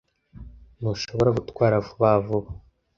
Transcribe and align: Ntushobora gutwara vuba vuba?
Ntushobora 0.77 1.29
gutwara 1.37 1.75
vuba 1.85 2.09
vuba? 2.25 2.49